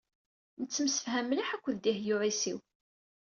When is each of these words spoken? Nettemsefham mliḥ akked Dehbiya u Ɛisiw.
Nettemsefham 0.61 1.25
mliḥ 1.27 1.49
akked 1.55 1.77
Dehbiya 1.83 2.13
u 2.15 2.17
Ɛisiw. 2.23 2.59